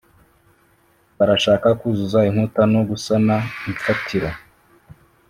[1.17, 3.35] Barashaka kuzuza inkuta, no gusana
[3.69, 4.29] imfatiro